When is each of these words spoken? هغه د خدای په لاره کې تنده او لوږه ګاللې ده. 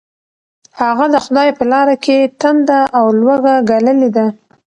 هغه 0.81 1.05
د 1.13 1.15
خدای 1.25 1.49
په 1.57 1.63
لاره 1.71 1.95
کې 2.05 2.17
تنده 2.41 2.79
او 2.97 3.05
لوږه 3.19 3.55
ګاللې 3.69 4.09
ده. 4.15 4.25